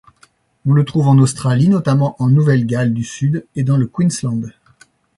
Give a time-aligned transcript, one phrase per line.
[0.65, 4.49] On le trouve en Australie notamment en Nouvelle-Galles du Sud et dans le Queensland.